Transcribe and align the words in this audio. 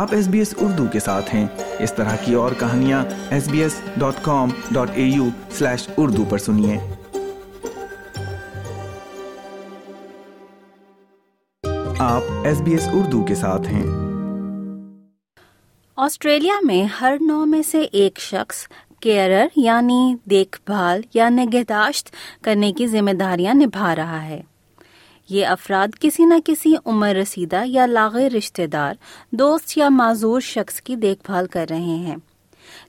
آپ 0.00 0.08
S 0.12 0.28
B 0.28 0.38
S 0.38 0.54
Urdu 0.60 0.84
کے 0.92 1.00
ساتھ 1.00 1.34
ہیں۔ 1.34 1.46
اس 1.78 1.92
طرح 1.92 2.16
کی 2.16 2.34
اور 2.34 2.52
کہانیاں 2.58 3.04
S 3.30 3.48
B 3.48 3.62
S 3.62 3.80
dot 3.96 4.14
com 4.22 4.48
dot 4.70 4.90
A 4.94 5.02
U 5.02 5.26
slash 5.50 5.88
Urdu 5.96 6.24
پر 6.24 6.38
سنیے۔ 6.38 6.78
آپ 11.98 12.22
ایس 12.44 12.60
بی 12.60 12.72
ایس 12.72 12.88
اردو 12.92 13.24
کے 13.24 13.34
ساتھ 13.34 13.68
ہیں۔ 13.68 13.82
آسٹریلیا 15.96 16.54
میں 16.62 16.84
ہر 16.84 17.16
نو 17.20 17.44
میں 17.44 17.62
سے 17.62 17.80
ایک 17.92 18.20
شخص 18.20 18.68
کیئرر 19.00 19.46
یعنی 19.56 20.14
دیکھ 20.30 20.60
بھال 20.66 21.00
یا 21.14 21.28
نگہداشت 21.28 22.10
کرنے 22.42 22.72
کی 22.72 22.86
ذمہ 22.86 23.10
داریاں 23.10 23.54
نبھا 23.54 23.96
رہا 23.96 24.24
ہے۔ 24.24 24.40
یہ 25.30 25.46
افراد 25.46 25.88
کسی 26.00 26.24
نہ 26.24 26.34
کسی 26.44 26.74
عمر 26.84 27.14
رسیدہ 27.14 27.62
یا 27.64 27.86
لاغ 27.86 28.16
رشتہ 28.16 28.66
دار، 28.66 28.94
دوست 29.32 29.78
یا 29.78 29.88
معذور 29.88 30.40
شخص 30.40 30.82
کی 30.82 30.96
دیکھ 30.96 31.20
بھال 31.24 31.46
کر 31.46 31.66
رہے 31.70 31.76
ہیں۔ 31.76 32.16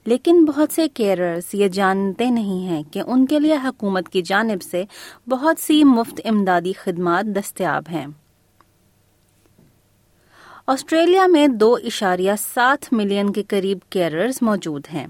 لیکن 0.04 0.44
بہت 0.44 0.72
سے 0.72 0.88
کیئررز 0.88 1.42
یہ 1.52 1.68
جانتے 1.68 2.30
نہیں 2.30 2.68
ہیں 2.68 2.82
کہ 2.90 3.02
ان 3.06 3.26
کے 3.26 3.38
لیے 3.38 3.56
حکومت 3.64 4.08
کی 4.08 4.22
جانب 4.22 4.62
سے 4.62 4.84
بہت 5.28 5.60
سی 5.60 5.84
مفت 5.84 6.20
امدادی 6.24 6.72
خدمات 6.72 7.24
دستیاب 7.24 7.82
ہیں۔ 7.92 8.06
آسٹریلیا 10.66 11.26
میں 11.26 11.48
دو 11.48 11.74
اشاریہ 11.74 12.32
سات 12.54 12.92
ملین 12.92 13.32
کے 13.32 13.42
قریب 13.42 13.78
کیئررز 13.90 14.38
موجود 14.42 14.86
ہیں، 14.94 15.06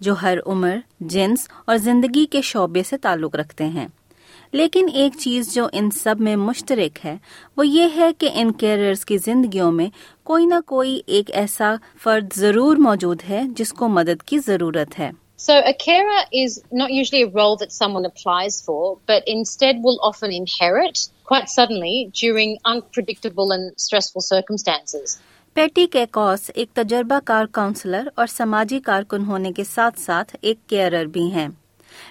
جو 0.00 0.14
ہر 0.22 0.38
عمر، 0.46 0.76
جنس 1.00 1.48
اور 1.64 1.76
زندگی 1.76 2.26
کے 2.26 2.42
شعبے 2.42 2.82
سے 2.82 2.98
تعلق 2.98 3.36
رکھتے 3.36 3.64
ہیں۔ 3.64 3.88
لیکن 4.54 4.88
ایک 4.94 5.16
چیز 5.18 5.52
جو 5.54 5.66
ان 5.72 5.90
سب 5.90 6.20
میں 6.20 6.34
مشترک 6.36 6.98
ہے 7.04 7.16
وہ 7.56 7.66
یہ 7.66 7.96
ہے 7.96 8.10
کہ 8.18 8.28
ان 8.34 8.52
کیریئرز 8.52 9.04
کی 9.04 9.16
زندگیوں 9.18 9.70
میں 9.72 9.88
کوئی 10.24 10.46
نہ 10.46 10.60
کوئی 10.66 11.00
ایک 11.06 11.30
ایسا 11.34 11.74
فرد 12.02 12.34
ضرور 12.34 12.76
موجود 12.76 13.22
ہے 13.28 13.42
جس 13.56 13.72
کو 13.72 13.88
مدد 13.88 14.22
کی 14.22 14.38
ضرورت 14.38 14.98
ہے 14.98 15.10
So 15.38 15.54
a 15.60 15.72
carer 15.74 16.20
is 16.32 16.54
not 16.72 16.92
usually 16.92 17.22
a 17.22 17.30
role 17.30 17.56
that 17.56 17.72
someone 17.72 18.06
applies 18.06 18.60
for, 18.62 18.98
but 19.08 19.26
instead 19.26 19.82
will 19.82 19.98
often 20.02 20.32
inherit 20.32 21.02
quite 21.24 21.48
suddenly 21.48 21.96
during 22.14 22.54
unpredictable 22.66 23.52
and 23.52 23.74
stressful 23.78 24.22
circumstances. 24.22 25.18
پیٹی 25.56 25.86
کیکوس 25.86 26.50
ایک 26.54 26.72
تجربہ 26.74 27.18
کار 27.24 27.46
کاؤنسلر 27.52 28.08
اور 28.14 28.26
سماجی 28.26 28.80
کارکن 28.80 29.24
ہونے 29.24 29.52
کے 29.52 29.64
ساتھ 29.64 30.00
ساتھ 30.00 30.36
ایک 30.40 30.66
کیئرر 30.66 31.04
بھی 31.08 31.30
ہیں 31.32 31.48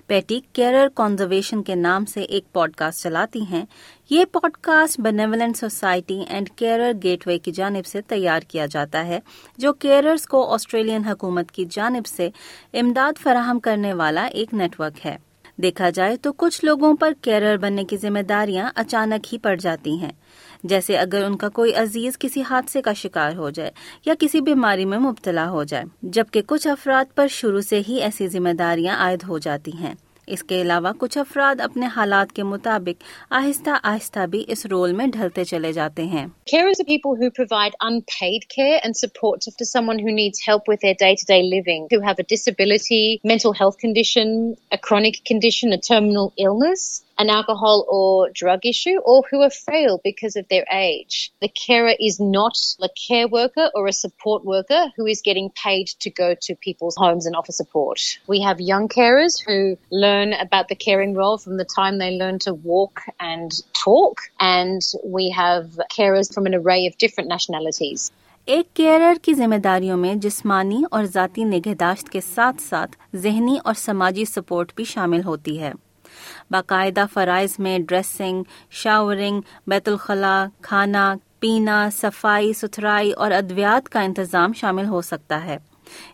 پیٹی 0.08 0.40
کیئر 0.54 0.88
کنزرویشن 0.96 1.64
کے 1.64 1.76
نام 1.76 2.06
سے 2.06 2.22
ایک 2.22 2.54
پوڈ 2.54 2.76
کاسٹ 2.76 3.04
چلاتی 3.04 3.42
ہیں۔ 3.42 3.66
یہ 4.10 4.26
pod 4.26 4.58
cost 4.62 5.00
benevolent 5.00 5.58
society 5.58 6.22
and 6.30 6.50
care 6.50 6.80
gateway 7.28 7.38
کی 7.38 7.52
جانب 7.52 7.86
سے 7.86 8.02
تیار 8.02 8.40
کیا 8.40 8.66
جاتا 8.66 9.06
ہے، 9.06 9.20
جو 9.58 9.74
کیئرز 9.74 10.26
کو 10.26 10.54
آسٹریلین 10.54 11.06
حکومت 11.06 11.52
کی 11.52 11.66
جانب 11.72 12.08
سے 12.08 12.30
امداد 12.74 13.22
فراہم 13.24 13.60
کرنے 13.60 13.94
والا 13.94 14.26
ایک 14.26 14.54
نیٹ 14.54 14.80
ورک 14.80 15.06
ہے۔ 15.06 15.18
دیکھا 15.58 15.90
جائے 15.90 16.18
تو 16.18 16.34
کچھ 16.34 16.66
لوگوں 16.66 16.94
پر 16.96 17.14
کیئرر 17.22 17.58
بننے 17.58 17.84
کی 17.84 17.98
ذمہ 17.98 18.20
داریاں 18.20 18.70
اچانک 18.76 19.34
ہی 19.34 19.38
پڑ 19.38 19.56
جاتی 19.56 19.98
ہیں۔ 19.98 20.12
جیسے 20.64 20.98
اگر 20.98 21.24
ان 21.24 21.38
کا 21.38 21.50
کوئی 21.50 21.74
عزیز 21.74 22.18
کسی 22.18 22.42
حادثے 22.42 22.82
کا 22.82 22.94
شکار 22.94 23.36
ہو 23.36 23.50
جائے 23.50 23.72
یا 24.06 24.14
کسی 24.20 24.42
بیماری 24.42 24.86
میں 24.86 24.98
مبتلا 24.98 25.50
ہو 25.50 25.64
جائے، 25.64 25.84
جبکہ 26.02 26.42
کچھ 26.48 26.68
افراد 26.68 27.16
پر 27.16 27.28
شروع 27.28 27.62
سے 27.62 27.82
ہی 27.90 27.96
ایسی 27.96 28.28
ذمہ 28.28 28.54
داریاں 28.60 28.98
عائد 28.98 29.20
ہو 29.28 29.38
جاتی 29.38 29.72
ہیں۔ 29.80 29.94
اس 30.28 30.44
کے 30.44 30.62
علاوہ 30.62 30.90
کچھ 30.98 31.18
افراد 31.18 31.62
اپنے 31.62 31.86
حالات 31.96 32.32
کے 32.34 32.44
مطابق 32.44 33.04
آہستہ 33.30 33.70
آہستہ 33.84 34.26
بھی 34.26 34.44
اس 34.48 34.66
رول 34.66 34.94
میں 34.94 35.08
ڈھلتے 35.08 35.44
چلے 35.44 35.74
جاتے 35.74 36.04
ہیں۔ 36.04 36.28
An 47.18 47.30
alcohol 47.30 47.86
or 47.88 48.30
drug 48.30 48.66
issue 48.66 48.98
or 49.00 49.24
who 49.30 49.42
have 49.42 49.54
failed 49.54 50.02
because 50.04 50.36
of 50.36 50.48
their 50.48 50.66
age. 50.72 51.32
The 51.42 51.48
carer 51.48 51.96
is 52.00 52.20
not 52.20 52.58
a 52.82 52.90
care 52.90 53.28
worker 53.28 53.70
or 53.74 53.88
a 53.88 53.94
support 53.94 54.44
worker 54.44 54.92
who 54.96 55.06
is 55.06 55.22
getting 55.22 55.52
paid 55.52 55.88
to 56.00 56.10
go 56.10 56.36
to 56.42 56.56
people's 56.56 56.96
homes 56.96 57.26
and 57.26 57.36
offer 57.36 57.52
support. 57.52 58.00
We 58.28 58.42
have 58.42 58.60
young 58.60 58.88
carers 58.88 59.40
who 59.46 59.78
learn 59.92 60.34
about 60.34 60.68
the 60.70 60.76
caring 60.76 61.14
role 61.14 61.38
from 61.38 61.58
the 61.58 61.66
time 61.66 61.98
they 61.98 62.12
learn 62.12 62.40
to 62.40 62.54
walk 62.54 63.02
and 63.20 63.52
talk, 63.74 64.22
and 64.40 64.82
we 65.04 65.30
have 65.30 65.80
carers 65.96 66.34
from 66.34 66.46
an 66.46 66.56
array 66.56 66.88
of 66.88 66.98
different 66.98 67.30
nationalities. 67.30 68.12
ایک 68.46 68.74
کیئرر 68.76 69.14
کی 69.24 69.34
ذمہ 69.34 69.56
داریوں 69.64 69.98
میں 69.98 70.14
جسمانی 70.22 70.82
اور 70.92 71.04
ذاتی 71.04 71.44
نگہداشت 71.44 72.10
کے 72.10 72.22
ساتھ 72.22 72.62
ساتھ 72.62 72.96
ذہنی 73.16 73.58
اور 73.66 73.74
سماجی 73.74 74.26
سپورٹ 74.26 74.74
بھی 74.76 74.84
شامل 74.84 75.24
ہوتی 75.26 75.60
ہے 75.60 75.72
باقاعدہ 76.52 77.06
فرائض 77.14 77.56
میں 77.60 77.80
ڈریسنگ، 77.80 78.44
شاورنگ، 78.70 79.42
بیت 79.68 79.90
الخلاء، 79.90 80.44
کھانا، 80.62 81.16
پینا، 81.40 81.90
صفائی، 81.98 82.54
ستھرائی 82.54 83.12
اور 83.12 83.32
ادویات 83.32 83.90
کا 83.90 84.02
انتظام 84.02 84.54
شامل 84.54 84.86
ہو 84.86 85.02
سکتا 85.02 85.46
ہے۔ 85.46 85.58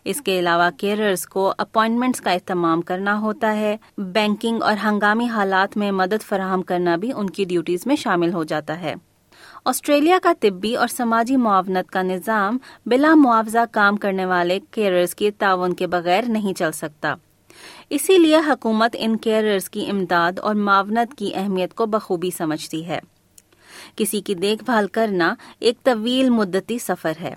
اس 0.04 0.20
کے 0.20 0.38
علاوہ 0.38 0.70
کیئررز 0.76 1.26
کو 1.26 1.54
اپوائنٹمنٹس 1.58 2.20
کا 2.20 2.30
اہتمام 2.30 2.80
کرنا 2.80 3.20
ہوتا 3.20 3.56
ہے۔ 3.56 3.76
بینکنگ 3.98 4.62
اور 4.62 4.76
ہنگامی 4.84 5.28
حالات 5.28 5.76
میں 5.76 5.92
مدد 5.92 6.22
فراہم 6.22 6.62
کرنا 6.62 6.96
بھی 6.96 7.12
ان 7.16 7.30
کی 7.30 7.44
ڈیوٹیز 7.44 7.86
میں 7.86 7.96
شامل 7.96 8.32
ہو 8.32 8.44
جاتا 8.44 8.80
ہے۔ 8.80 8.94
آسٹریلیا 9.64 10.18
کا 10.22 10.32
طبی 10.40 10.76
اور 10.76 10.88
سماجی 10.88 11.36
معاونت 11.36 11.90
کا 11.90 12.02
نظام 12.02 12.58
بلا 12.86 13.14
معاوضہ 13.14 13.64
کام 13.70 13.96
کرنے 13.96 14.26
والے 14.26 14.60
کیئررز 14.70 15.14
کی 15.14 15.30
تعاون 15.30 15.74
کے 15.74 15.86
بغیر 15.86 16.24
نہیں 16.28 16.54
چل 16.54 16.72
سکتا۔ 16.72 17.14
اسی 17.90 18.18
لیے 18.18 18.36
حکومت 18.36 18.96
ان 18.98 19.16
کیئررز 19.16 19.70
کی 19.70 19.90
امداد 19.90 20.38
اور 20.38 20.54
معاونت 20.54 21.18
کی 21.18 21.30
اہمیت 21.34 21.74
کو 21.74 21.86
بخوبی 21.86 22.30
سمجھتی 22.30 22.86
ہے۔ 22.86 22.98
کسی 23.96 24.20
کی 24.20 24.34
دیکھ 24.34 24.64
بھال 24.64 24.88
کرنا 24.88 25.34
ایک 25.58 25.82
طویل 25.82 26.30
مدتی 26.30 26.78
سفر 26.78 27.12
ہے۔ 27.20 27.34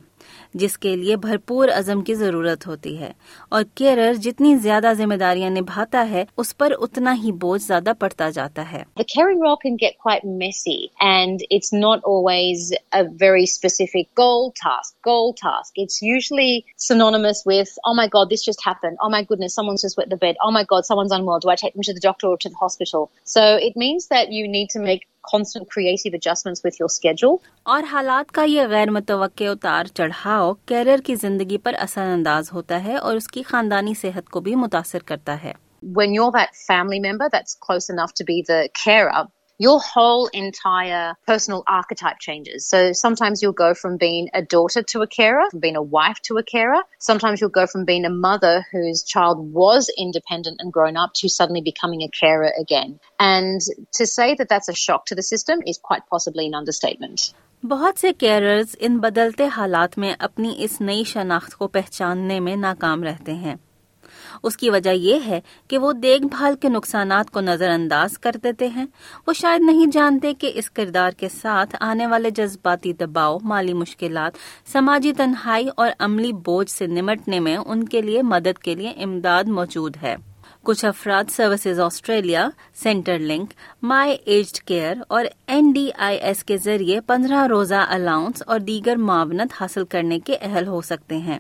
جس 0.54 0.78
کے 0.78 0.96
لیے 0.96 1.16
بھرپور 1.16 1.68
عزم 1.68 2.02
کی 2.02 2.14
ضرورت 2.14 2.68
ہوتی 2.68 3.00
ہے۔ 3.00 3.12
اور 3.50 3.64
کیئر 3.76 4.14
جتنی 4.14 4.56
زیادہ 4.56 4.88
ذمہ 4.98 5.14
داریاں 5.14 5.50
نبھاتا 5.50 6.10
ہے 6.10 6.26
اس 6.38 6.58
پر 6.58 6.74
اتنا 6.80 7.16
ہی 7.24 7.32
بوجھ 7.32 7.62
زیادہ 7.62 7.92
پڑتا 8.00 8.30
جاتا 8.30 8.72
ہے۔ 8.72 8.84
اور 27.64 27.84
حالات 27.84 28.32
کا 28.32 28.44
یہ 28.44 28.62
غیر 28.70 28.92
متوقع 28.92 29.44
اتار 29.44 29.86
چڑھاؤ 29.86 30.43
کیریئر 30.66 31.00
کی 31.06 31.16
زندگی 31.16 31.58
پر 31.58 31.76
اثر 31.80 32.06
انداز 32.06 32.52
ہوتا 32.54 32.84
ہے 32.84 32.96
اور 32.98 33.16
اس 33.16 33.28
کی 33.28 33.44
خاندانی 33.44 33.94
صحت 34.02 34.30
کو 34.30 34.40
بھی 34.40 34.56
متاثر 34.56 35.04
کرتا 35.12 35.44
ہے 35.44 35.54
When 35.96 36.14
you're 36.16 36.32
that 36.32 36.54
family 36.68 37.00
member 37.06 37.28
that's 37.32 37.56
close 37.66 37.90
enough 37.94 38.14
to 38.20 38.24
be 38.28 38.36
the 38.50 38.60
carer, 38.84 39.24
your 39.58 39.80
whole 39.80 40.30
entire 40.34 41.16
personal 41.28 41.64
archetype 41.68 42.20
changes. 42.20 42.68
So 42.68 42.92
sometimes 42.94 43.42
you'll 43.42 43.54
go 43.54 43.74
from 43.74 43.98
being 43.98 44.30
a 44.34 44.42
daughter 44.42 44.84
to 44.94 45.02
a 45.02 45.08
carer, 45.08 45.50
from 45.52 45.60
being 45.60 45.76
a 45.76 45.82
wife 45.82 46.20
to 46.24 46.38
a 46.38 46.44
carer. 46.44 46.82
Sometimes 47.00 47.42
you'll 47.42 47.50
go 47.50 47.68
from 47.68 47.86
being 47.86 48.06
a 48.06 48.10
mother 48.10 48.66
whose 48.72 49.04
child 49.04 49.54
was 49.54 49.92
independent 49.98 50.58
and 50.60 50.74
grown 50.74 50.98
up 50.98 51.12
to 51.16 51.30
suddenly 51.30 51.62
becoming 51.62 52.02
a 52.02 52.10
carer 52.10 52.52
again. 52.60 53.00
And 53.20 53.62
to 53.94 54.06
say 54.08 54.36
that 54.36 54.50
that's 54.50 54.70
a 54.70 54.74
shock 54.74 55.06
to 55.08 55.16
the 55.16 55.24
system 55.24 55.60
is 55.66 55.78
quite 55.78 56.08
possibly 56.10 56.48
an 56.48 56.56
understatement. 56.56 57.34
بہت 57.70 58.00
سے 58.00 58.14
carers 58.14 58.76
ان 58.80 58.98
بدلتے 58.98 59.48
حالات 59.48 59.98
میں 59.98 60.14
اپنی 60.20 60.54
اس 60.58 60.82
نئی 60.82 61.04
شناخت 61.04 61.56
کو 61.56 61.68
پہچاننے 61.68 62.40
میں 62.40 62.56
ناکام 62.56 63.04
رہتے 63.04 63.34
ہیں۔ 63.34 63.56
اس 64.44 64.58
کی 64.58 64.70
وجہ 64.70 64.90
یہ 64.90 65.20
ہے 65.28 65.40
کہ 65.68 65.78
وہ 65.78 65.94
دیکھ 65.94 66.24
بھال 66.24 66.56
کے 66.56 66.70
نقصانات 66.70 67.32
کو 67.32 67.42
نظر 67.42 67.70
انداز 67.70 68.18
کر 68.18 68.32
دیتے 68.44 68.68
ہیں۔ 68.68 68.86
وہ 69.28 69.34
شاید 69.34 69.62
نہیں 69.62 69.86
جانتے 69.86 70.34
کہ 70.34 70.52
اس 70.56 70.72
کردار 70.72 71.12
کے 71.12 71.30
ساتھ 71.30 71.76
آنے 71.80 72.08
والے 72.08 72.30
جذباتی 72.30 72.94
دباؤ، 72.94 73.38
مالی 73.44 73.74
مشکلات، 73.74 74.32
سماجی 74.72 75.14
تنہائی 75.14 75.68
اور 75.78 75.92
عملی 76.00 76.34
بوجھ 76.34 76.70
سے 76.70 76.88
نمٹنے 76.88 77.40
میں 77.40 77.58
ان 77.58 77.84
کے 77.84 78.02
لیے 78.02 78.22
مدد 78.22 78.58
کے 78.58 78.76
لیے 78.76 78.90
امداد 78.90 79.44
موجود 79.44 79.98
ہے۔ 80.02 80.16
کچھ 80.62 80.86
افراد 80.86 81.24
services 81.30 81.80
Australia, 81.80 82.50
Centrelink, 83.20 83.54
My 83.84 84.18
Aged 84.26 84.58
Care 84.58 84.94
اور 85.08 85.26
این 85.48 85.72
ڈی 85.72 85.90
آئی 85.98 86.18
ایس 86.18 86.44
کے 86.44 86.58
ذریعے 86.58 87.02
پندرہ 87.02 87.48
روزہ 87.48 87.86
الاؤنس 87.90 88.44
اور 88.48 88.60
دیگر 88.60 88.96
معاونت 88.96 89.62
حاصل 89.62 89.86
کرنے 89.86 90.20
کے 90.20 90.38
اہل 90.42 90.68
ہو 90.68 90.82
سکتے 90.82 91.18
ہیں۔ 91.18 91.40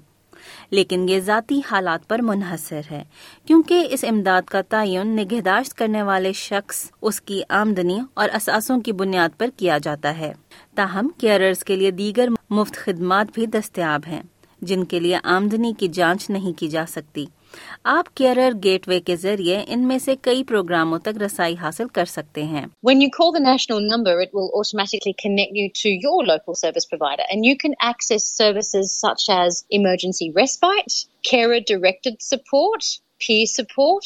لیکن 0.71 1.09
یہ 1.09 1.19
ذاتی 1.19 1.61
حالات 1.71 2.07
پر 2.07 2.19
منحصر 2.19 2.81
ہے، 2.91 3.03
کیونکہ 3.45 3.87
اس 3.89 4.03
امداد 4.03 4.41
کا 4.41 4.61
تعین 4.61 5.07
نگہداشت 5.07 5.73
کرنے 5.73 6.01
والے 6.01 6.33
شخص، 6.33 6.91
اس 7.01 7.21
کی 7.21 7.41
آمدنی 7.49 7.99
اور 8.13 8.29
اثاثوں 8.33 8.81
کی 8.81 8.91
بنیاد 8.91 9.29
پر 9.37 9.47
کیا 9.57 9.77
جاتا 9.77 10.17
ہے۔ 10.17 10.33
تاہم، 10.75 11.07
کیئررز 11.17 11.63
کے 11.63 11.75
لیے 11.75 11.91
دیگر 11.91 12.27
مفت 12.49 12.73
خدمات 12.73 13.27
بھی 13.33 13.45
دستیاب 13.45 14.01
ہیں، 14.07 14.21
جن 14.61 14.83
کے 14.83 14.99
لیے 14.99 15.17
آمدنی 15.23 15.73
کی 15.79 15.87
جانچ 15.87 16.29
نہیں 16.29 16.59
کی 16.59 16.67
جا 16.67 16.85
سکتی۔ 16.87 17.25
آپ 17.83 18.15
کیئر 18.15 18.37
گیٹ 18.63 18.87
وے 18.87 18.99
کے 18.99 19.15
ذریعے 19.15 19.63
ان 19.67 19.87
میں 19.87 19.97
سے 19.99 20.15
کئی 20.21 20.43
پروگراموں 20.43 20.99
تک 20.99 21.21
رسائی 21.21 21.55
حاصل 21.61 21.87
کر 21.87 22.05
سکتے 22.05 22.43
ہیں۔ 22.43 22.65
When 22.83 23.01
you 23.01 23.09
call 23.09 23.33
the 23.33 23.51
national 23.51 23.83
number 23.87 24.11
it 24.11 24.29
will 24.33 24.49
automatically 24.53 25.11
connect 25.13 25.57
you 25.57 25.67
to 25.83 25.89
your 25.89 26.23
local 26.23 26.53
service 26.53 26.89
provider 26.89 27.23
and 27.29 27.45
you 27.45 27.55
can 27.59 27.73
access 27.79 28.37
services 28.37 28.91
such 28.91 29.29
as 29.29 29.63
emergency 29.69 30.29
respite 30.29 30.91
care 31.21 31.47
directed 31.47 32.21
support 32.21 32.83
peer 33.17 33.45
support 33.45 34.03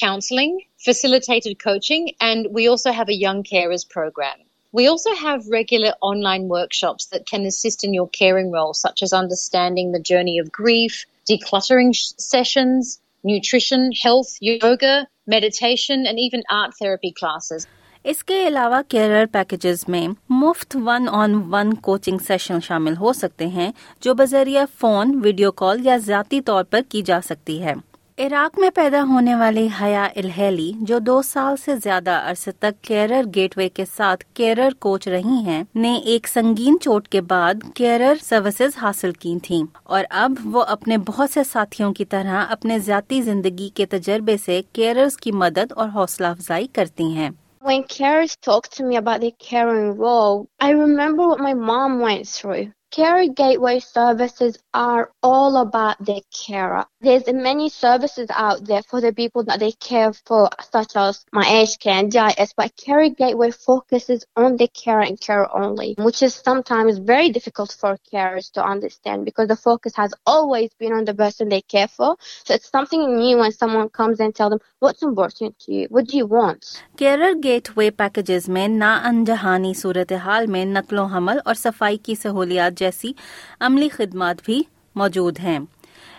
counselling 0.00 0.58
facilitated 0.84 1.62
coaching 1.64 2.06
and 2.20 2.46
we 2.54 2.68
also 2.68 2.90
have 2.90 3.04
a 3.08 3.14
young 3.14 3.42
carers 3.42 3.88
programme 3.88 4.38
we 4.74 4.86
also 4.86 5.10
have 5.22 5.52
regular 5.52 5.90
online 6.22 6.46
workshops 6.72 7.12
that 7.12 7.26
can 7.26 7.46
assist 7.46 7.84
in 7.84 7.94
your 7.94 8.06
caring 8.12 8.54
role 8.54 8.72
such 8.72 9.02
as 9.02 9.14
understanding 9.14 9.92
the 9.92 9.98
journey 10.04 10.40
of 10.40 10.46
grief 10.60 11.04
decluttering 11.30 11.92
sessions, 12.20 13.00
nutrition, 13.24 13.90
health, 13.94 14.30
yoga, 14.42 14.94
meditation, 15.28 16.06
and 16.06 16.18
even 16.20 16.42
art 16.52 16.80
therapy 16.80 17.12
classes. 17.20 17.68
اس 18.04 18.22
کے 18.24 18.46
علاوہ 18.48 18.80
carer 18.88 19.26
packages 19.32 19.82
میں 19.88 20.06
مفت 20.30 20.76
one 20.84 21.08
on 21.12 21.34
one 21.50 21.74
coaching 21.82 22.18
session 22.26 22.60
شامل 22.62 22.96
ہو 22.96 23.12
سکتے 23.12 23.46
ہیں 23.48 23.70
جو 24.00 24.14
بذریعہ 24.14 24.64
فون 24.78 25.20
ویڈیو 25.24 25.50
کال 25.52 25.86
یا 25.86 25.96
ذاتی 26.06 26.40
طور 26.40 26.64
پر 26.64 26.80
کی 26.88 27.02
جا 27.02 27.20
سکتی 27.24 27.60
ہے 27.62 27.74
عراق 28.20 28.58
میں 28.58 28.68
پیدا 28.70 29.02
ہونے 29.02 29.34
والی 29.34 29.66
حیا 29.80 30.02
الہیلی 30.16 30.72
جو 30.80 30.98
دو 30.98 31.20
سال 31.22 31.54
سے 31.56 31.76
زیادہ 31.76 32.20
عرصے 32.24 32.50
تک 32.52 32.82
کیرر 32.84 33.26
گیٹ 33.34 33.56
وے 33.56 33.68
کے 33.68 33.84
ساتھ 33.96 34.24
کیرر 34.34 34.74
کوچ 34.78 35.06
رہی 35.08 35.38
ہیں 35.44 35.62
نے 35.74 35.94
ایک 36.04 36.28
سنگین 36.28 36.76
چوٹ 36.80 37.08
کے 37.08 37.20
بعد 37.20 37.62
کیرر 37.74 38.22
سروسز 38.22 38.76
حاصل 38.82 39.12
کی 39.12 39.38
تھیں 39.42 39.62
اور 39.84 40.04
اب 40.10 40.34
وہ 40.44 40.64
اپنے 40.68 40.98
بہت 41.06 41.30
سے 41.30 41.44
ساتھیوں 41.44 41.92
کی 41.92 42.04
طرح 42.04 42.44
اپنے 42.50 42.78
ذاتی 42.78 43.20
زندگی 43.22 43.68
کے 43.68 43.86
تجربے 43.86 44.36
سے 44.36 44.60
کیررز 44.72 45.16
کی 45.16 45.32
مدد 45.34 45.72
اور 45.76 45.88
حوصلہ 45.94 46.26
افزائی 46.26 46.66
کرتی 46.72 47.04
ہیں 47.14 47.30
When 47.62 47.82
carers 47.84 48.36
talk 48.38 48.68
to 48.68 48.84
me 48.84 48.96
about 48.96 49.20
their 49.20 49.38
caring 49.40 49.88
role, 49.98 50.38
I 50.60 50.70
remember 50.72 51.26
what 51.26 51.40
my 51.40 51.52
mom 51.54 51.98
went 52.00 52.26
through. 52.28 52.72
Carer 52.90 53.28
Gateway 53.28 53.78
services 53.78 54.58
are 54.74 55.12
all 55.22 55.58
about 55.58 56.04
their 56.04 56.22
carer. 56.32 56.84
There's 57.00 57.22
many 57.32 57.68
services 57.68 58.28
out 58.34 58.64
there 58.66 58.82
for 58.82 59.00
the 59.00 59.12
people 59.12 59.44
that 59.44 59.60
they 59.60 59.70
care 59.70 60.12
for, 60.12 60.50
such 60.72 60.96
as 60.96 61.24
my 61.32 61.46
age 61.48 61.78
care 61.78 61.94
and 61.94 62.10
DIS, 62.10 62.52
but 62.56 62.74
Carer 62.76 63.10
Gateway 63.10 63.52
focuses 63.52 64.26
on 64.34 64.56
the 64.56 64.66
carer 64.66 65.02
and 65.02 65.20
carer 65.20 65.48
only, 65.54 65.94
which 65.98 66.20
is 66.20 66.34
sometimes 66.34 66.98
very 66.98 67.28
difficult 67.30 67.76
for 67.78 67.96
carers 68.12 68.50
to 68.54 68.64
understand 68.64 69.24
because 69.24 69.46
the 69.46 69.54
focus 69.54 69.94
has 69.94 70.12
always 70.26 70.70
been 70.80 70.92
on 70.92 71.04
the 71.04 71.14
person 71.14 71.48
they 71.48 71.60
care 71.60 71.86
for. 71.86 72.16
So 72.44 72.54
it's 72.54 72.68
something 72.70 73.16
new 73.16 73.38
when 73.38 73.52
someone 73.52 73.88
comes 73.90 74.18
and 74.18 74.34
tells 74.34 74.50
them, 74.50 74.60
what's 74.80 75.04
important 75.04 75.56
to 75.60 75.72
you? 75.72 75.86
What 75.90 76.08
do 76.08 76.16
you 76.16 76.26
want? 76.26 76.82
Carer 76.96 77.36
Gateway 77.36 77.90
packages 77.92 78.48
میں 78.48 78.66
نا 78.68 78.94
انجہانی 79.08 79.72
صورتحال 79.74 80.46
میں 80.46 80.64
نقل 80.64 80.98
و 80.98 81.04
حمل 81.14 81.38
اور 81.44 81.54
صفائی 81.54 81.96
کی 81.96 82.14
سہولیات 82.22 82.79
جیسی 82.80 83.12
عملی 83.60 83.88
خدمات 83.88 84.36
بھی 84.44 84.62
موجود 84.94 85.38
ہیں۔ 85.38 85.58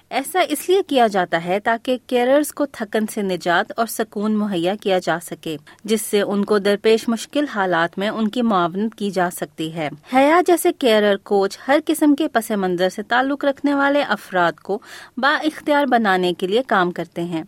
ایسا 0.10 0.40
اس 0.50 0.70
لیے 0.70 0.82
کیا 0.88 1.08
جاتا 1.08 1.46
ہے 1.46 1.60
تاکہ 1.60 1.98
کیررز 2.08 2.52
کو 2.52 2.66
تھکن 2.66 3.06
سے 3.08 3.22
نجات 3.22 3.72
اور 3.78 3.86
سکون 3.86 4.32
مہیا 4.32 4.74
کیا 4.82 5.00
جا 5.00 5.18
سکے، 5.24 5.58
جس 5.84 6.02
سے 6.02 6.22
ان 6.22 6.46
کو 6.46 6.58
درپیش 6.60 7.08
مشکل 7.10 7.46
حالات 7.48 7.98
میں 7.98 8.10
ان 8.10 8.28
کی 8.28 8.42
معاونت 8.42 8.96
کی 8.96 9.10
جا 9.12 9.30
سکتی 9.36 9.74
ہے۔ 9.74 9.90
حیا 10.14 10.42
جیسے 10.48 10.74
کیرر 10.80 11.16
کوچ 11.24 11.58
ہر 11.68 11.80
قسم 11.86 12.16
کے 12.16 12.28
پس 12.28 12.52
منظر 12.52 12.90
سے 12.90 13.04
تعلق 13.04 13.46
رکھنے 13.46 13.74
والے 13.74 14.02
افراد 14.02 14.60
کو 14.60 14.80
با 15.18 15.38
اختیار 15.44 15.86
بنانے 15.86 16.34
کے 16.34 16.48
لیے 16.48 16.62
کام 16.68 16.92
کرتے 16.92 17.24
ہیں۔ 17.24 17.44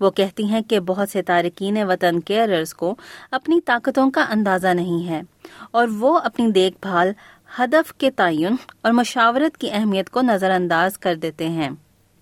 وہ 0.00 0.10
کہتی 0.10 0.44
ہیں 0.44 0.60
کہ 0.60 0.80
بہت 0.80 1.08
سے 1.08 1.22
تارکین 1.22 1.76
وطن 1.82 2.20
کیئررز 2.20 2.74
کو 2.74 2.94
اپنی 3.30 3.60
طاقتوں 3.60 4.10
کا 4.10 4.24
اندازہ 4.28 4.68
نہیں 4.68 5.08
ہے 5.08 5.20
اور 5.70 5.88
وہ 5.98 6.18
اپنی 6.18 6.50
دیکھ 6.50 6.76
بھال 6.80 7.12
ہدف 7.58 7.92
کے 7.98 8.10
تعین 8.16 8.54
اور 8.82 8.92
مشاورت 8.92 9.56
کی 9.60 9.70
اہمیت 9.72 10.10
کو 10.10 10.22
نظر 10.22 10.50
انداز 10.50 10.98
کر 10.98 11.14
دیتے 11.24 11.48
ہیں 11.48 11.68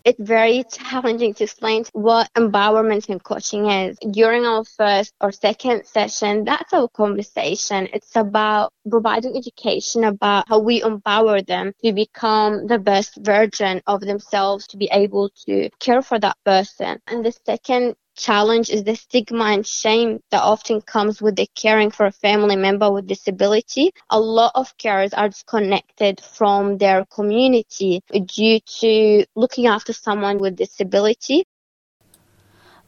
It's 0.05 0.21
very 0.29 0.65
challenging 0.73 1.33
to 1.37 1.45
explain 1.45 1.85
what 2.07 2.29
empowerment 2.41 3.09
and 3.09 3.23
coaching 3.29 3.71
is. 3.71 3.97
During 4.17 4.45
our 4.45 4.63
first 4.63 5.15
or 5.19 5.33
second 5.33 5.87
session, 5.87 6.45
that's 6.45 6.75
our 6.75 6.89
conversation. 6.89 7.89
It's 7.91 8.15
about 8.15 8.75
providing 8.91 9.35
education 9.35 10.05
about 10.05 10.47
how 10.47 10.59
we 10.59 10.83
empower 10.83 11.41
them 11.41 11.73
to 11.83 11.95
become 11.95 12.67
the 12.67 12.79
best 12.79 13.17
version 13.17 13.81
of 13.87 14.03
themselves, 14.03 14.67
to 14.73 14.77
be 14.77 14.91
able 14.93 15.31
to 15.47 15.71
care 15.81 16.03
for 16.03 16.19
that 16.19 16.37
person. 16.45 17.01
And 17.07 17.25
the 17.25 17.33
second 17.47 17.95
challenge 18.17 18.71
is 18.71 18.85
the 18.85 18.95
stigma 18.95 19.45
and 19.45 19.67
shame 19.67 20.21
that 20.31 20.43
often 20.43 20.81
comes 20.81 21.21
with 21.21 21.37
the 21.37 21.47
caring 21.55 21.91
for 21.91 22.07
a 22.07 22.13
family 22.13 22.57
member 22.57 22.91
with 22.91 23.07
disability. 23.07 23.91
A 24.11 24.21
lot 24.21 24.53
of 24.55 24.77
carers 24.79 25.17
are 25.17 25.29
disconnected 25.29 26.21
from 26.21 26.79
their 26.79 27.05
community 27.07 28.03
due 28.27 28.61
to 28.81 29.25
looking 29.37 29.67
after 29.67 29.93
someone 29.93 30.39
with 30.39 30.57
disability. 30.57 31.43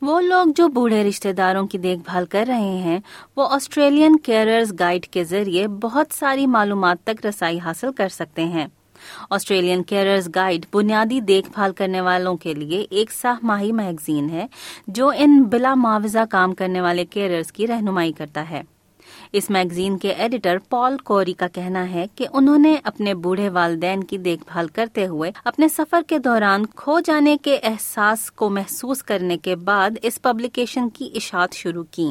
وہ 0.02 0.20
لوگ 0.20 0.46
جو 0.56 0.66
بوڑھے 0.68 1.02
رشتہ 1.04 1.28
داروں 1.36 1.66
کی 1.66 1.78
دیکھ 1.78 2.00
بھال 2.04 2.26
کر 2.30 2.44
رہے 2.48 2.76
ہیں 2.78 2.98
وہ 3.36 3.46
آسٹریلین 3.54 4.16
کیئرز 4.24 4.72
گائیڈ 4.80 5.06
کے 5.12 5.24
ذریعے 5.24 5.66
بہت 5.82 6.12
ساری 6.14 6.46
معلومات 6.46 7.02
تک 7.04 7.24
رسائی 7.26 7.58
حاصل 7.58 7.92
کر 7.96 8.08
سکتے 8.08 8.44
ہیں 8.44 8.66
آسٹریلین 9.30 9.82
کیئرز 9.82 10.28
گائیڈ 10.34 10.66
بنیادی 10.74 11.20
دیکھ 11.20 11.50
بھال 11.54 11.72
کرنے 11.72 12.00
والوں 12.00 12.36
کے 12.36 12.54
لیے 12.54 12.86
ایک 12.90 13.12
سہ 13.12 13.38
ماہی 13.42 13.72
میگزین 13.72 14.30
ہے 14.30 14.46
جو 14.86 15.10
ان 15.16 15.42
بلا 15.42 15.74
معاوضہ 15.74 16.24
کام 16.30 16.54
کرنے 16.54 16.80
والے 16.80 17.04
کیئرز 17.04 17.52
کی 17.52 17.66
رہنمائی 17.66 18.12
کرتا 18.12 18.50
ہے۔ 18.50 18.62
اس 19.32 19.50
میگزین 19.50 19.98
کے 19.98 20.08
ایڈیٹر 20.08 20.58
پال 20.58 20.96
کوری 20.96 21.32
کا 21.32 21.48
کہنا 21.48 21.90
ہے 21.90 22.06
کہ 22.14 22.26
انہوں 22.32 22.58
نے 22.58 22.76
اپنے 22.84 23.14
بوڑھے 23.14 23.48
والدین 23.48 24.04
کی 24.04 24.18
دیکھ 24.18 24.42
بھال 24.52 24.68
کرتے 24.68 25.06
ہوئے 25.06 25.30
اپنے 25.44 25.68
سفر 25.68 26.00
کے 26.06 26.18
دوران 26.18 26.66
کھو 26.66 27.00
جانے 27.00 27.36
کے 27.42 27.58
احساس 27.62 28.30
کو 28.30 28.50
محسوس 28.50 29.02
کرنے 29.02 29.38
کے 29.38 29.56
بعد 29.56 29.90
اس 30.02 30.22
پبلیکیشن 30.22 30.88
کی 30.90 31.10
اشاعت 31.14 31.52
شروع 31.52 31.84
کی۔ 31.90 32.06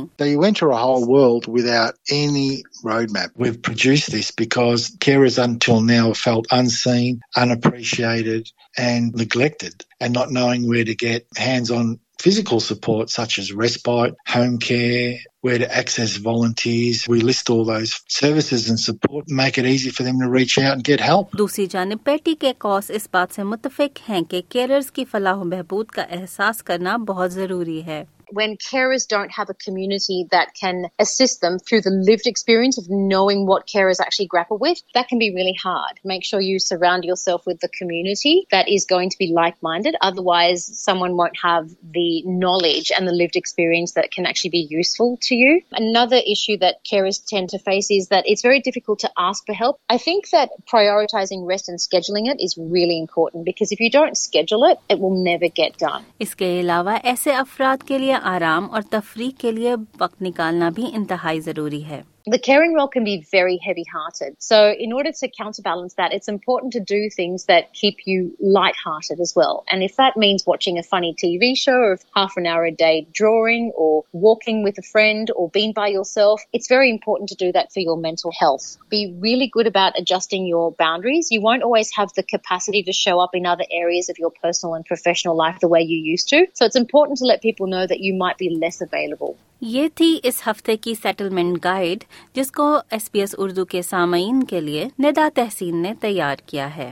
Physical 12.20 12.60
support 12.60 13.10
such 13.10 13.40
as 13.40 13.52
respite, 13.52 14.14
home 14.28 14.58
care, 14.58 15.18
where 15.42 15.60
to 15.60 15.78
access 15.78 16.16
volunteers. 16.18 17.08
We 17.08 17.22
list 17.22 17.50
all 17.50 17.66
those 17.66 18.02
services 18.08 18.70
and 18.70 18.80
support 18.80 19.26
and 19.28 19.38
make 19.38 19.58
it 19.58 19.66
easy 19.66 19.90
for 19.90 20.04
them 20.04 20.20
to 20.20 20.30
reach 20.30 20.58
out 20.58 20.74
and 20.74 20.84
get 20.84 21.00
help. 21.02 21.38
دوسری 21.38 21.66
جانب 21.66 22.04
پیٹی 22.04 22.36
کے 22.40 22.54
کوس 22.58 22.92
اس 22.92 23.08
بات 23.12 23.36
سے 23.36 23.44
متفق 23.44 24.10
ہیں 24.10 24.22
کہ 24.22 24.42
کیئرز 24.50 24.92
کی 24.92 25.06
فلاح 25.12 25.36
و 25.36 25.50
بہبود 25.50 25.86
کا 25.86 26.02
احساس 26.02 26.64
کرنا 26.64 26.98
بہت 27.08 27.32
ضروری 27.32 27.84
ہے 27.86 28.04
when 28.36 28.58
carers 28.58 29.08
don't 29.08 29.32
have 29.32 29.50
a 29.50 29.54
community 29.54 30.28
that 30.32 30.54
can 30.60 30.88
assist 31.00 31.40
them 31.40 31.58
through 31.58 31.80
the 31.80 31.90
lived 31.90 32.28
experience 32.28 32.78
of 32.78 32.90
knowing 32.90 33.46
what 33.46 33.66
carers 33.66 34.02
actually 34.02 34.28
grapple 34.28 34.58
with, 34.58 34.82
that 34.94 35.08
can 35.08 35.20
be 35.20 35.34
really 35.34 35.58
hard. 35.62 36.02
Make 36.04 36.26
sure 36.26 36.42
you 36.42 36.60
surround 36.60 37.06
yourself 37.06 37.46
with 37.46 37.62
the 37.62 37.70
community 37.70 38.46
that 38.52 38.68
is 38.68 38.84
going 38.84 39.10
to 39.12 39.18
be 39.18 39.32
like-minded. 39.34 39.96
Otherwise, 40.02 40.66
someone 40.66 41.16
won't 41.16 41.38
have 41.42 41.70
the 41.94 42.24
knowledge 42.26 42.92
and 42.98 43.08
the 43.08 43.14
lived 43.14 43.38
experience 43.38 43.94
that 43.94 44.12
can 44.12 44.26
actually 44.26 44.50
be 44.50 44.68
useful 44.70 45.18
to 45.22 45.36
you. 45.36 45.62
Another 45.72 46.18
issue 46.18 46.58
that 46.58 46.84
carers 46.84 47.24
tend 47.26 47.52
to 47.52 47.60
face 47.60 47.90
is 47.90 48.10
that 48.10 48.26
it's 48.28 48.42
very 48.42 48.60
difficult 48.60 49.00
to 49.00 49.12
ask 49.18 49.46
for 49.46 49.54
help. 49.54 49.80
I 49.90 49.98
think 49.98 50.30
that 50.32 50.50
prioritizing 50.68 51.48
rest 51.48 51.70
and 51.70 51.80
scheduling 51.80 52.28
it 52.28 52.44
is 52.44 52.58
really 52.58 53.00
important 53.00 53.46
because 53.46 53.72
if 53.72 53.80
you 53.80 53.90
don't 53.90 54.18
schedule 54.18 54.66
it, 54.66 54.78
it 54.90 55.00
will 55.00 55.24
never 55.24 55.48
get 55.48 55.78
done. 55.78 56.04
اس 56.20 56.36
کے 56.36 56.52
علاوہ 56.60 56.98
ایسے 57.04 57.34
افراد 57.34 57.88
کے 57.88 57.98
لیے 57.98 58.14
آرام 58.28 58.72
اور 58.72 58.82
تفریح 58.90 59.30
کے 59.38 59.52
لیے 59.52 59.76
وقت 60.00 60.22
نکالنا 60.22 60.70
بھی 60.70 60.86
انتہائی 60.94 61.40
ضروری 61.40 61.86
ہے۔ 61.86 62.02
The 62.28 62.40
caring 62.40 62.74
role 62.74 62.88
can 62.88 63.04
be 63.04 63.24
very 63.32 63.60
heavy-hearted. 63.64 64.38
So 64.40 64.72
in 64.72 64.92
order 64.94 65.12
to 65.12 65.28
counterbalance 65.28 65.94
that, 65.94 66.12
it's 66.12 66.28
important 66.28 66.74
to 66.74 66.80
do 66.80 67.08
things 67.12 67.46
that 67.46 67.72
keep 67.72 67.98
you 68.06 68.36
light-hearted 68.40 69.20
as 69.20 69.34
well. 69.36 69.64
And 69.70 69.84
if 69.84 69.98
that 69.98 70.18
means 70.18 70.44
watching 70.44 70.80
a 70.80 70.84
funny 70.84 71.14
TV 71.14 71.56
show 71.56 71.76
or 71.76 72.00
half 72.16 72.36
an 72.38 72.48
hour 72.48 72.66
a 72.66 72.72
day 72.72 73.08
drawing 73.14 73.72
or 73.76 74.06
walking 74.12 74.64
with 74.64 74.80
a 74.80 74.82
friend 74.82 75.30
or 75.36 75.52
being 75.52 75.72
by 75.72 75.90
yourself, 75.90 76.42
it's 76.52 76.68
very 76.68 76.90
important 76.90 77.30
to 77.30 77.36
do 77.36 77.52
that 77.52 77.72
for 77.72 77.80
your 77.80 77.96
mental 77.96 78.32
health. 78.32 78.78
Be 78.90 79.14
really 79.20 79.48
good 79.48 79.68
about 79.68 79.94
adjusting 79.96 80.48
your 80.48 80.72
boundaries. 80.72 81.28
You 81.30 81.42
won't 81.42 81.62
always 81.62 81.92
have 81.96 82.12
the 82.16 82.24
capacity 82.24 82.82
to 82.84 82.92
show 82.92 83.20
up 83.20 83.36
in 83.36 83.46
other 83.46 83.66
areas 83.70 84.10
of 84.10 84.18
your 84.18 84.32
personal 84.32 84.74
and 84.74 84.84
professional 84.84 85.36
life 85.36 85.60
the 85.60 85.68
way 85.68 85.82
you 85.82 86.00
used 86.00 86.30
to. 86.30 86.48
So 86.54 86.66
it's 86.66 86.76
important 86.76 87.20
to 87.20 87.26
let 87.26 87.44
people 87.44 87.68
know 87.68 87.86
that 87.86 88.00
you 88.00 88.16
might 88.16 88.40
be 88.40 88.50
less 88.50 88.82
available. 88.82 89.38
یہ 89.62 89.88
تھی 89.96 90.20
اس 90.24 90.42
ہفتے 90.48 90.78
کی 90.78 90.94
settlement 91.04 91.64
guide 91.64 92.04
جس 92.34 92.52
کو 92.52 92.78
S 92.90 93.12
P 93.12 93.20
S 93.20 93.36
Urdu 93.38 93.66
کے 93.66 93.82
سامعین 93.82 94.44
کے 94.44 94.62
لیے 94.62 94.86
ندا 95.00 95.28
تحسین 95.36 95.82
نے 95.82 95.94
تیار 96.02 96.36
کیا 96.46 96.76
ہے۔ 96.76 96.92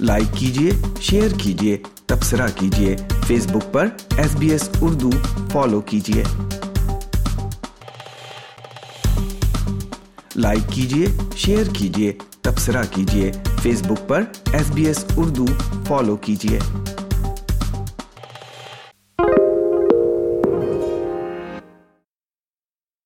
لائک 0.00 0.36
کیجیے 0.38 0.70
شیئر 1.00 1.28
کیجیے 1.42 1.76
تبصرہ 2.06 2.46
کیجیے 2.56 2.96
فیس 3.26 3.46
بک 3.46 3.72
پر 3.72 3.88
S 4.16 4.36
B 4.36 4.50
S 4.50 4.70
Urdu 4.80 5.10
follow 5.52 5.80
کیجیے 5.80 6.24
لائک 10.36 10.72
کیجیے 10.72 11.06
شیئر 11.36 11.64
کیجیے 11.78 12.12
تبصرہ 12.42 12.82
کیجیے 12.90 13.32
فیس 13.62 13.82
بک 13.82 14.08
پر 14.08 14.22
S 14.52 14.70
B 14.70 14.86
S 14.86 15.04
Urdu 15.16 15.46
follow 15.86 16.16
کیجیے 16.16 16.58